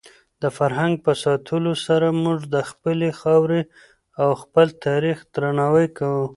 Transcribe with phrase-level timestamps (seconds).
[0.41, 3.61] د فرهنګ په ساتلو سره موږ د خپلې خاورې
[4.21, 6.25] او خپل تاریخ درناوی کوو.